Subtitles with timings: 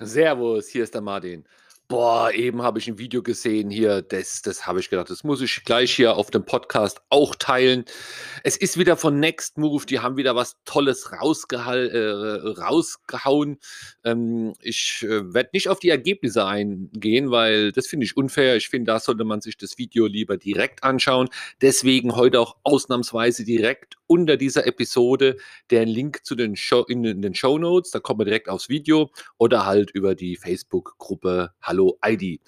[0.00, 1.44] Servus, hier ist der Martin.
[1.86, 5.42] Boah, eben habe ich ein Video gesehen hier, das das habe ich gedacht, das muss
[5.42, 7.84] ich gleich hier auf dem Podcast auch teilen.
[8.42, 13.58] Es ist wieder von Next Move, die haben wieder was Tolles äh, rausgehauen.
[14.02, 18.56] Ähm, ich, äh, werde nicht auf die Ergebnisse eingehen, weil das finde ich unfair.
[18.56, 21.28] Ich finde, da sollte man sich das Video lieber direkt anschauen.
[21.60, 25.36] Deswegen heute auch ausnahmsweise direkt unter dieser Episode
[25.70, 27.90] der Link zu den Show in in den Shownotes.
[27.90, 32.40] Da kommt man direkt aufs Video oder halt über die Facebook-Gruppe Hallo ID.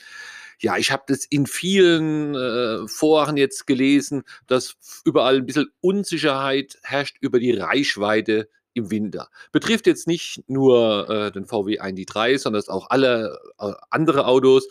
[0.58, 6.78] Ja, ich habe das in vielen äh, Foren jetzt gelesen, dass überall ein bisschen Unsicherheit
[6.82, 9.28] herrscht über die Reichweite im Winter.
[9.52, 14.68] Betrifft jetzt nicht nur äh, den VW ID3, sondern auch alle äh, andere Autos.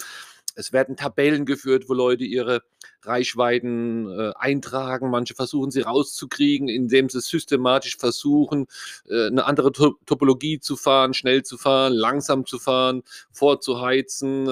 [0.55, 2.61] Es werden Tabellen geführt, wo Leute ihre
[3.07, 5.09] Reichweiten äh, eintragen.
[5.09, 8.67] Manche versuchen sie rauszukriegen, indem sie systematisch versuchen,
[9.09, 14.51] äh, eine andere to Topologie zu fahren, schnell zu fahren, langsam zu fahren, vorzuheizen, äh,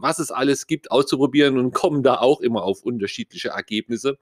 [0.00, 4.18] was es alles gibt, auszuprobieren und kommen da auch immer auf unterschiedliche Ergebnisse.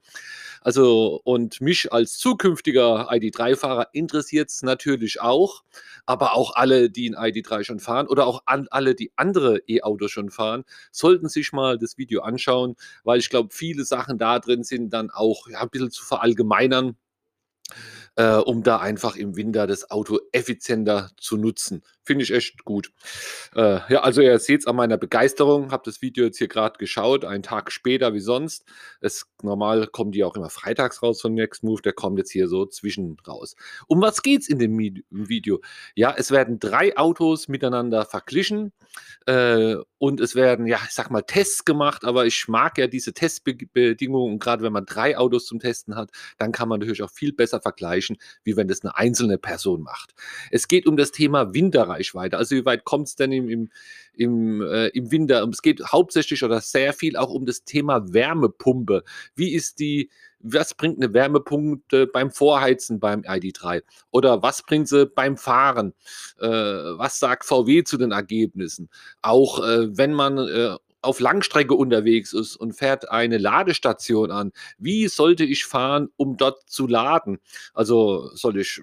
[0.61, 5.63] Also, und mich als zukünftiger ID3-Fahrer interessiert es natürlich auch,
[6.05, 10.11] aber auch alle, die ein ID3 schon fahren oder auch an, alle, die andere E-Autos
[10.11, 14.37] schon fahren, sollten sich mal das Video anschauen, weil ich glaube, viele viele Sachen da
[14.39, 16.95] drin sind dann auch ja, ein bisschen zu verallgemeinern
[18.15, 21.83] äh, um da einfach im Winter das Auto effizienter zu nutzen.
[22.05, 22.91] Finde ich echt gut.
[23.55, 25.71] Äh, ja, also ihr seht es an meiner Begeisterung.
[25.71, 28.65] Habe das Video jetzt hier gerade geschaut, einen Tag später wie sonst.
[28.99, 31.81] Es, normal kommen die auch immer freitags raus von Next Move.
[31.81, 33.55] Der kommt jetzt hier so zwischen raus.
[33.87, 34.77] Um was geht es in dem
[35.09, 35.61] Video?
[35.95, 38.73] Ja, es werden drei Autos miteinander verglichen
[39.25, 42.03] äh, und es werden, ja, ich sag mal, Tests gemacht.
[42.03, 44.33] Aber ich mag ja diese Testbedingungen.
[44.33, 47.31] Und gerade wenn man drei Autos zum Testen hat, dann kann man natürlich auch viel
[47.31, 50.13] besser vergleichen erreichen, wie wenn das eine einzelne Person macht.
[50.51, 52.37] Es geht um das Thema Winterreichweite.
[52.37, 53.69] Also wie weit kommt es denn im, im,
[54.13, 55.47] im, äh, im Winter?
[55.51, 59.03] Es geht hauptsächlich oder sehr viel auch um das Thema Wärmepumpe.
[59.35, 60.09] Wie ist die,
[60.39, 63.81] was bringt eine Wärmepumpe beim Vorheizen beim ID3?
[64.11, 65.93] Oder was bringt sie beim Fahren?
[66.39, 68.89] Äh, was sagt VW zu den Ergebnissen?
[69.21, 75.07] Auch äh, wenn man äh, auf Langstrecke unterwegs ist und fährt eine Ladestation an, wie
[75.07, 77.39] sollte ich fahren, um dort zu laden?
[77.73, 78.81] Also soll ich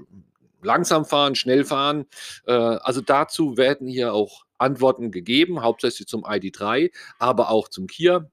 [0.63, 2.07] langsam fahren, schnell fahren?
[2.47, 8.31] Äh, also dazu werden hier auch Antworten gegeben, hauptsächlich zum ID3, aber auch zum Kia.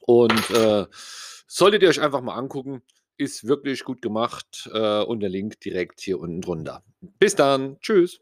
[0.00, 0.86] Und äh,
[1.46, 2.82] solltet ihr euch einfach mal angucken,
[3.16, 6.84] ist wirklich gut gemacht äh, und der Link direkt hier unten drunter.
[7.18, 8.20] Bis dann, tschüss.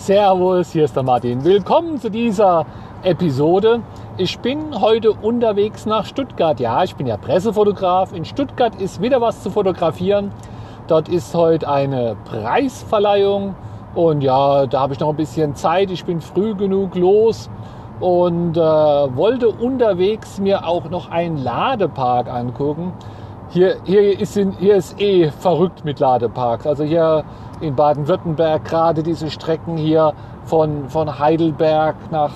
[0.00, 1.44] Servus, hier ist der Martin.
[1.44, 2.64] Willkommen zu dieser
[3.02, 3.82] Episode.
[4.16, 6.58] Ich bin heute unterwegs nach Stuttgart.
[6.58, 8.14] Ja, ich bin ja Pressefotograf.
[8.14, 10.32] In Stuttgart ist wieder was zu fotografieren.
[10.86, 13.54] Dort ist heute eine Preisverleihung
[13.94, 15.90] und ja, da habe ich noch ein bisschen Zeit.
[15.90, 17.50] Ich bin früh genug los
[18.00, 22.94] und äh, wollte unterwegs mir auch noch einen Ladepark angucken.
[23.52, 26.68] Hier, hier, ist, hier ist eh verrückt mit Ladeparks.
[26.68, 27.24] Also hier
[27.60, 30.12] in Baden-Württemberg gerade diese Strecken hier
[30.44, 32.30] von, von Heidelberg nach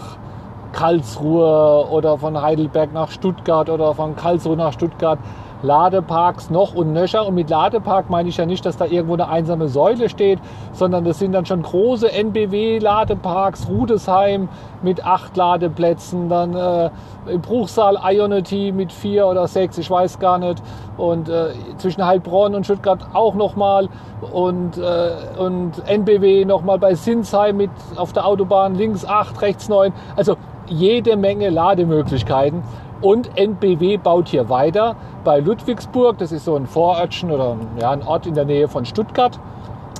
[0.72, 5.20] Karlsruhe oder von Heidelberg nach Stuttgart oder von Karlsruhe nach Stuttgart.
[5.64, 7.26] Ladeparks noch und nöcher.
[7.26, 10.38] Und mit Ladepark meine ich ja nicht, dass da irgendwo eine einsame Säule steht,
[10.72, 14.48] sondern das sind dann schon große NBW-Ladeparks, Rudesheim
[14.82, 16.90] mit acht Ladeplätzen, dann äh,
[17.26, 20.62] im Bruchsal Ionity mit vier oder sechs, ich weiß gar nicht.
[20.96, 23.88] Und äh, zwischen Heilbronn und Stuttgart auch nochmal.
[24.32, 29.92] Und, äh, und NBW nochmal bei Sinsheim mit auf der Autobahn links acht, rechts neun.
[30.16, 30.36] Also
[30.68, 32.62] jede Menge Lademöglichkeiten.
[33.04, 36.16] Und NBW baut hier weiter bei Ludwigsburg.
[36.16, 39.38] Das ist so ein Vorörtchen oder ja, ein Ort in der Nähe von Stuttgart.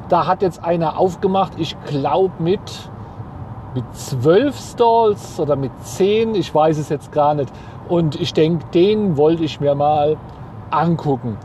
[0.08, 2.62] Da hat jetzt einer aufgemacht, ich glaube mit,
[3.74, 7.52] mit zwölf Stalls oder mit zehn, ich weiß es jetzt gar nicht.
[7.90, 10.16] Und ich denke, den wollte ich mir mal
[10.70, 11.36] angucken.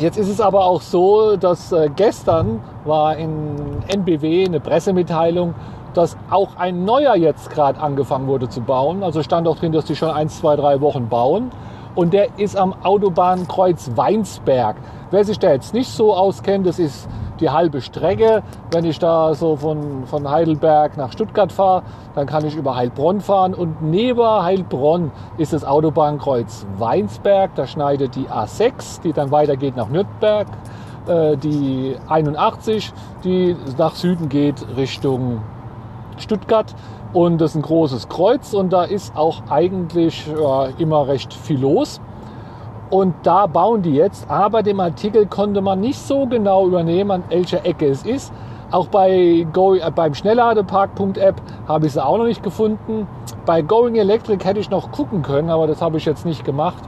[0.00, 5.54] Jetzt ist es aber auch so, dass äh, gestern war in NBW eine Pressemitteilung
[5.94, 9.02] dass auch ein neuer jetzt gerade angefangen wurde zu bauen.
[9.02, 11.50] Also stand auch drin, dass die schon ein, zwei, drei Wochen bauen.
[11.94, 14.76] Und der ist am Autobahnkreuz Weinsberg.
[15.10, 17.08] Wer sich da jetzt nicht so auskennt, das ist
[17.40, 18.42] die halbe Strecke.
[18.70, 21.82] Wenn ich da so von, von Heidelberg nach Stuttgart fahre,
[22.14, 23.54] dann kann ich über Heilbronn fahren.
[23.54, 27.54] Und neben Heilbronn ist das Autobahnkreuz Weinsberg.
[27.54, 30.46] Da schneidet die A6, die dann weitergeht nach Nürnberg.
[31.08, 32.92] Äh, die 81,
[33.24, 35.40] die nach Süden geht Richtung
[36.18, 36.74] Stuttgart
[37.12, 41.60] und das ist ein großes Kreuz und da ist auch eigentlich äh, immer recht viel
[41.60, 42.00] los.
[42.90, 47.24] Und da bauen die jetzt, aber dem Artikel konnte man nicht so genau übernehmen, an
[47.28, 48.32] welcher Ecke es ist.
[48.72, 53.06] Auch bei Go, äh, beim Schnellladepark.app habe ich sie auch noch nicht gefunden.
[53.46, 56.82] Bei Going Electric hätte ich noch gucken können, aber das habe ich jetzt nicht gemacht.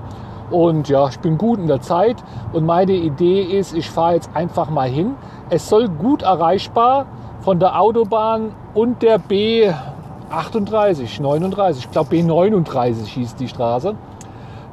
[0.50, 2.16] Und ja, ich bin gut in der Zeit
[2.52, 5.14] und meine Idee ist, ich fahre jetzt einfach mal hin.
[5.50, 7.06] Es soll gut erreichbar
[7.42, 13.96] von der Autobahn und der B38, 39, ich glaube B39 hieß die Straße,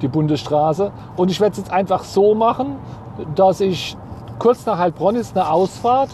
[0.01, 0.92] die Bundesstraße.
[1.18, 2.75] Und ich werde es jetzt einfach so machen,
[3.36, 3.98] dass ich
[4.38, 6.10] kurz nach Heilbronn ist eine Ausfahrt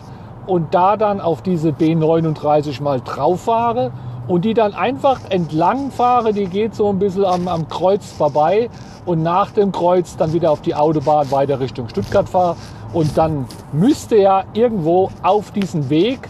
[0.48, 3.92] und da dann auf diese B39 mal drauf fahre
[4.28, 6.31] und die dann einfach entlang fahre.
[6.31, 8.69] Die geht so ein bisschen am, am Kreuz vorbei
[9.06, 12.56] und nach dem Kreuz dann wieder auf die Autobahn weiter Richtung Stuttgart fahre.
[12.94, 16.30] Und dann müsste ja irgendwo auf diesem Weg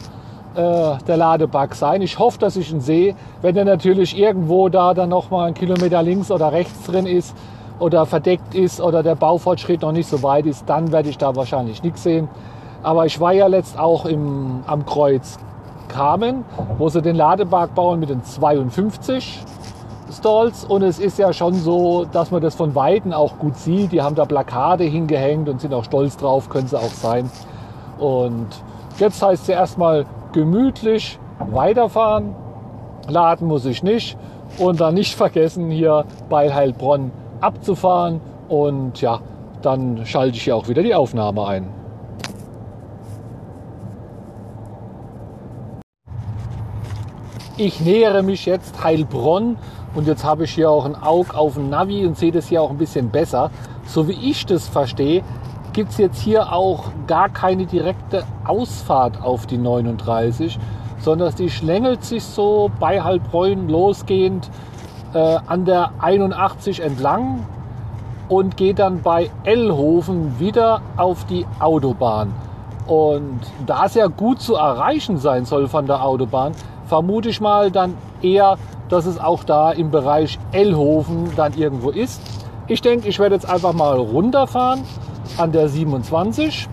[0.55, 2.01] äh, der Ladebug sein.
[2.01, 3.15] Ich hoffe, dass ich ihn sehe.
[3.41, 7.35] Wenn er natürlich irgendwo da dann noch mal einen Kilometer links oder rechts drin ist
[7.79, 11.35] oder verdeckt ist oder der Baufortschritt noch nicht so weit ist, dann werde ich da
[11.35, 12.29] wahrscheinlich nichts sehen.
[12.83, 15.37] Aber ich war ja letzt auch im, am Kreuz
[15.87, 16.45] Kamen,
[16.77, 19.41] wo sie den Ladepark bauen mit den 52
[20.11, 20.65] Stalls.
[20.65, 23.91] Und es ist ja schon so, dass man das von Weitem auch gut sieht.
[23.91, 27.29] Die haben da Plakate hingehängt und sind auch stolz drauf, können sie auch sein.
[27.97, 28.47] Und
[28.99, 30.05] jetzt heißt es ja erstmal
[30.35, 32.35] gemütlich weiterfahren.
[33.07, 34.17] Laden muss ich nicht.
[34.59, 37.11] Und dann nicht vergessen, hier bei Heilbronn
[37.41, 38.21] abzufahren.
[38.47, 39.21] Und ja,
[39.61, 41.67] dann schalte ich hier auch wieder die Aufnahme ein.
[47.57, 49.57] Ich nähere mich jetzt Heilbronn
[49.95, 52.61] und jetzt habe ich hier auch ein Auge auf dem Navi und sehe das hier
[52.61, 53.49] auch ein bisschen besser.
[53.85, 55.23] So wie ich das verstehe,
[55.75, 60.57] gibt es jetzt hier auch gar keine direkte Ausfahrt auf die 39,
[60.99, 64.49] sondern die schlängelt sich so bei Heilbronn losgehend
[65.13, 67.45] äh, an der 81 entlang
[68.29, 72.33] und geht dann bei Ellhofen wieder auf die Autobahn.
[72.87, 76.53] Und da es ja gut zu erreichen sein soll von der Autobahn,
[76.85, 78.57] vermute ich mal dann eher,
[78.87, 82.21] dass es auch da im Bereich Ellhofen dann irgendwo ist.
[82.67, 84.85] Ich denke, ich werde jetzt einfach mal runterfahren
[85.37, 86.67] an der 27.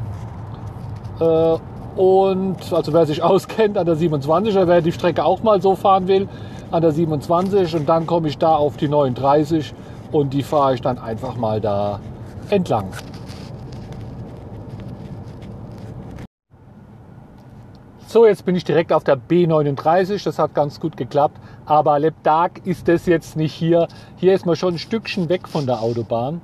[1.21, 1.57] Äh,
[1.97, 6.09] und also wer sich auskennt an der 27, wer die Strecke auch mal so fahren
[6.09, 6.29] will,
[6.71, 9.75] an der 27 und dann komme ich da auf die 39
[10.11, 12.01] und die fahre ich dann einfach mal da
[12.49, 12.89] entlang.
[18.13, 20.23] So, jetzt bin ich direkt auf der B39.
[20.23, 21.41] Das hat ganz gut geklappt.
[21.65, 23.89] Aber Leptag ist das jetzt nicht hier.
[24.17, 26.43] Hier ist man schon ein Stückchen weg von der Autobahn.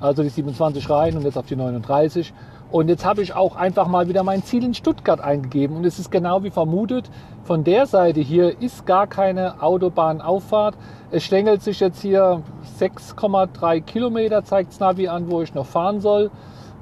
[0.00, 2.32] Also die 27 rein und jetzt auf die 39.
[2.70, 5.76] Und jetzt habe ich auch einfach mal wieder mein Ziel in Stuttgart eingegeben.
[5.76, 7.10] Und es ist genau wie vermutet.
[7.44, 10.76] Von der Seite hier ist gar keine Autobahnauffahrt.
[11.10, 12.42] Es schlängelt sich jetzt hier
[12.80, 16.30] 6,3 Kilometer, zeigt das Navi an, wo ich noch fahren soll,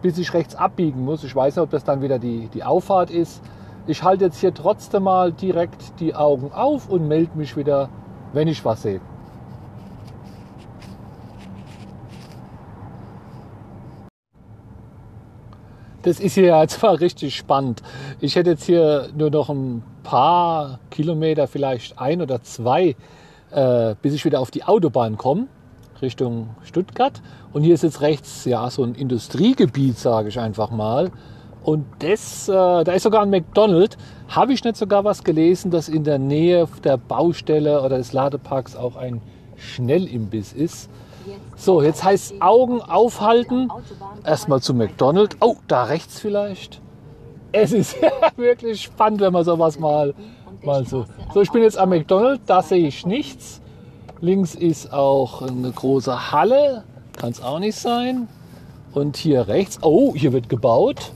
[0.00, 1.22] bis ich rechts abbiegen muss.
[1.22, 3.42] Ich weiß nicht, ob das dann wieder die, die Auffahrt ist.
[3.86, 7.90] Ich halte jetzt hier trotzdem mal direkt die Augen auf und melde mich wieder,
[8.32, 9.02] wenn ich was sehe.
[16.04, 17.82] Das ist hier ja zwar richtig spannend.
[18.20, 22.94] Ich hätte jetzt hier nur noch ein paar Kilometer, vielleicht ein oder zwei,
[23.50, 25.46] äh, bis ich wieder auf die Autobahn komme,
[26.02, 27.20] Richtung Stuttgart.
[27.52, 31.10] Und hier ist jetzt rechts ja so ein Industriegebiet, sage ich einfach mal.
[31.62, 33.96] Und das, äh, da ist sogar ein McDonald's.
[34.28, 38.76] Habe ich nicht sogar was gelesen, dass in der Nähe der Baustelle oder des Ladeparks
[38.76, 39.22] auch ein
[39.56, 40.90] Schnellimbiss ist?
[41.56, 43.70] So, jetzt heißt Augen aufhalten.
[44.24, 45.36] Erstmal zu McDonald's.
[45.40, 46.80] Oh, da rechts vielleicht.
[47.52, 47.96] Es ist
[48.36, 50.14] wirklich spannend, wenn man sowas mal,
[50.62, 51.06] mal so.
[51.32, 52.44] So, ich bin jetzt am McDonald's.
[52.46, 53.60] Da sehe ich nichts.
[54.20, 56.84] Links ist auch eine große Halle.
[57.16, 58.28] Kann es auch nicht sein.
[58.92, 59.78] Und hier rechts.
[59.82, 61.12] Oh, hier wird gebaut.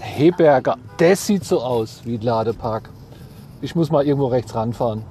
[0.00, 2.90] Heberger, das sieht so aus wie ein Ladepark.
[3.60, 5.02] Ich muss mal irgendwo rechts ranfahren.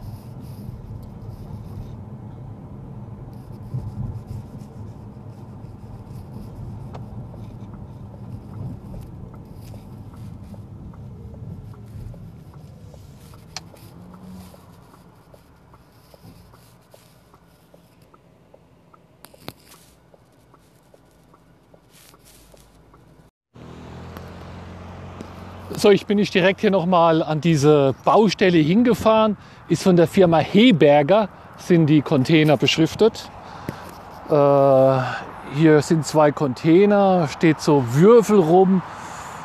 [25.78, 29.36] So, ich bin nicht direkt hier nochmal an diese Baustelle hingefahren.
[29.68, 31.28] Ist von der Firma Heberger,
[31.58, 33.30] sind die Container beschriftet.
[34.30, 34.34] Äh,
[35.58, 38.84] hier sind zwei Container, steht so Würfel rum.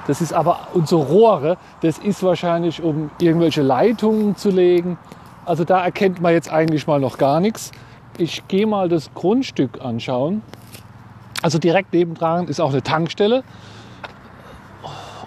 [0.06, 1.56] Das ist aber unsere Rohre.
[1.82, 4.98] Das ist wahrscheinlich, um irgendwelche Leitungen zu legen.
[5.46, 7.72] Also da erkennt man jetzt eigentlich mal noch gar nichts.
[8.18, 10.42] Ich gehe mal das Grundstück anschauen.
[11.42, 13.42] Also direkt nebendran ist auch eine Tankstelle.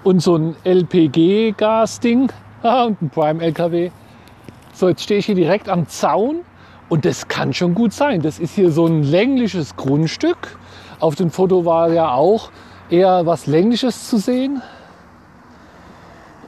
[0.04, 2.32] Und so ein LPG-Gas-Ding
[2.64, 3.92] und ein Prime-LKW.
[4.74, 6.42] So, jetzt stehe ich hier direkt am Zaun
[6.90, 8.22] und das kann schon gut sein.
[8.22, 10.58] Das ist hier so ein längliches Grundstück.
[11.00, 12.50] Auf dem Foto war ja auch
[12.90, 14.62] eher was Längliches zu sehen.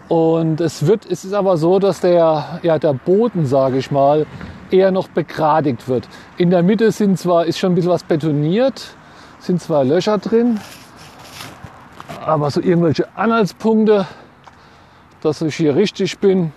[0.08, 4.26] Und es wird, es ist aber so, dass der, ja, der Boden, sage ich mal,
[4.70, 6.08] eher noch begradigt wird.
[6.38, 8.96] In der Mitte sind zwar, ist schon ein bisschen was betoniert,
[9.40, 10.60] sind zwar Löcher drin,
[12.26, 14.08] aber so irgendwelche Anhaltspunkte,
[15.22, 16.52] dass ich hier richtig bin,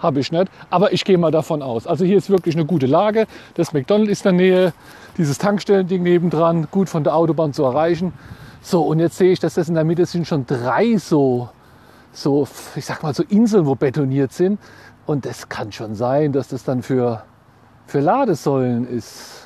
[0.00, 0.50] habe ich nicht.
[0.70, 1.86] Aber ich gehe mal davon aus.
[1.86, 3.26] Also hier ist wirklich eine gute Lage.
[3.54, 4.72] Das McDonald's ist in der Nähe,
[5.16, 8.12] dieses Tankstellending nebendran, gut von der Autobahn zu erreichen.
[8.62, 11.50] So, und jetzt sehe ich, dass das in der Mitte sind schon drei so,
[12.12, 14.58] so, ich sag mal so Inseln, wo betoniert sind.
[15.06, 17.22] Und das kann schon sein, dass das dann für,
[17.86, 19.39] für Ladesäulen ist.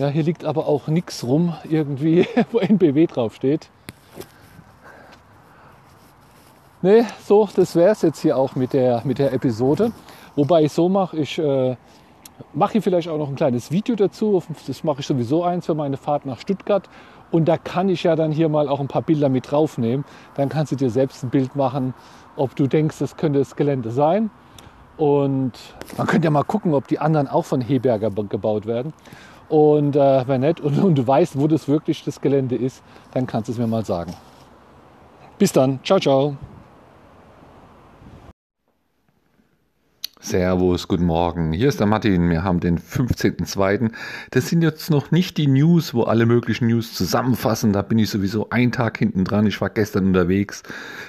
[0.00, 3.68] Ja, hier liegt aber auch nichts rum irgendwie, wo NBW draufsteht.
[6.80, 9.92] Ne, so, das wäre es jetzt hier auch mit der, mit der Episode.
[10.36, 11.76] Wobei ich so mache, ich äh,
[12.54, 14.42] mache hier vielleicht auch noch ein kleines Video dazu.
[14.66, 16.88] Das mache ich sowieso eins für meine Fahrt nach Stuttgart.
[17.30, 20.06] Und da kann ich ja dann hier mal auch ein paar Bilder mit draufnehmen.
[20.34, 21.92] Dann kannst du dir selbst ein Bild machen,
[22.36, 24.30] ob du denkst, das könnte das Gelände sein.
[24.96, 25.52] Und
[25.98, 28.94] man könnte ja mal gucken, ob die anderen auch von Heberger gebaut werden.
[29.50, 33.26] Und äh, wenn nicht und, und du weißt, wo das wirklich das Gelände ist, dann
[33.26, 34.14] kannst du es mir mal sagen.
[35.38, 35.80] Bis dann.
[35.82, 36.36] Ciao, ciao.
[40.22, 41.52] Servus, guten Morgen.
[41.52, 42.30] Hier ist der Martin.
[42.30, 43.90] Wir haben den 15.02.
[44.30, 47.72] Das sind jetzt noch nicht die News, wo alle möglichen News zusammenfassen.
[47.72, 49.46] Da bin ich sowieso einen Tag hinten dran.
[49.46, 50.62] Ich war gestern unterwegs.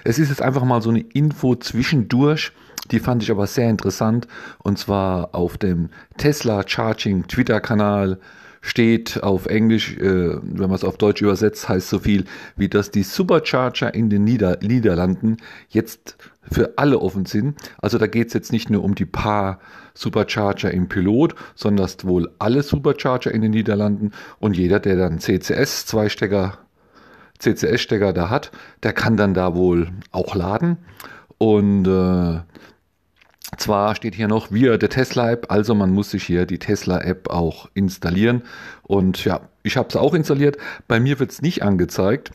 [0.03, 2.53] Es ist jetzt einfach mal so eine Info zwischendurch.
[2.89, 4.27] Die fand ich aber sehr interessant.
[4.59, 8.19] Und zwar auf dem Tesla Charging Twitter-Kanal
[8.61, 12.91] steht auf Englisch, äh, wenn man es auf Deutsch übersetzt, heißt so viel wie, dass
[12.91, 15.37] die Supercharger in den Nieder Niederlanden
[15.69, 16.15] jetzt
[16.49, 17.57] für alle offen sind.
[17.79, 19.59] Also da geht es jetzt nicht nur um die paar
[19.93, 25.85] Supercharger im Pilot, sondern wohl alle Supercharger in den Niederlanden und jeder, der dann CCS
[25.85, 26.59] zwei Stecker
[27.39, 28.51] CCS-Stecker da hat,
[28.83, 30.77] der kann dann da wohl auch laden.
[31.41, 32.41] Und äh,
[33.57, 37.67] zwar steht hier noch via der Tesla-App, also man muss sich hier die Tesla-App auch
[37.73, 38.43] installieren.
[38.83, 40.57] Und ja, ich habe es auch installiert.
[40.87, 42.29] Bei mir wird es nicht angezeigt.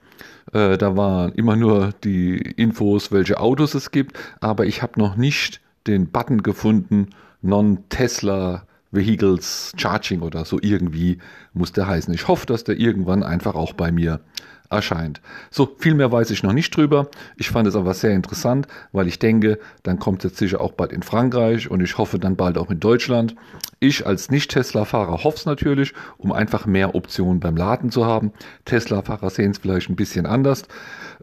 [0.52, 5.14] Äh, da waren immer nur die Infos, welche Autos es gibt, aber ich habe noch
[5.14, 7.10] nicht den Button gefunden,
[7.42, 11.18] Non-Tesla Vehicles Charging oder so irgendwie
[11.52, 12.12] muss der heißen.
[12.12, 14.18] Ich hoffe, dass der irgendwann einfach auch bei mir
[14.76, 15.20] erscheint.
[15.50, 17.08] So, viel mehr weiß ich noch nicht drüber.
[17.36, 20.92] Ich fand es aber sehr interessant, weil ich denke, dann kommt es sicher auch bald
[20.92, 23.34] in Frankreich und ich hoffe dann bald auch in Deutschland.
[23.80, 28.32] Ich als Nicht-Tesla-Fahrer hoffe es natürlich, um einfach mehr Optionen beim Laden zu haben.
[28.64, 30.62] Tesla-Fahrer sehen es vielleicht ein bisschen anders.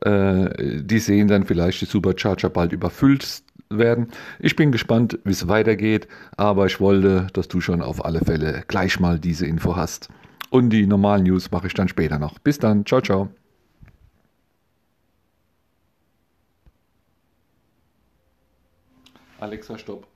[0.01, 4.07] Äh, die sehen dann vielleicht die Supercharger bald überfüllt werden.
[4.39, 6.07] Ich bin gespannt, wie es weitergeht,
[6.37, 10.09] aber ich wollte, dass du schon auf alle Fälle gleich mal diese Info hast.
[10.49, 12.37] Und die normalen News mache ich dann später noch.
[12.39, 12.85] Bis dann.
[12.85, 13.42] Ciao, ciao.
[19.43, 20.12] Alexa, stopp.